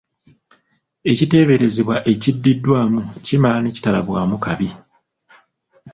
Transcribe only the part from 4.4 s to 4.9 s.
kabi.